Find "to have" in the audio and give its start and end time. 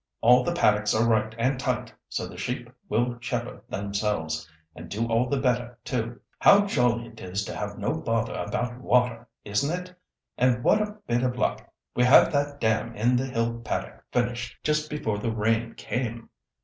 7.45-7.77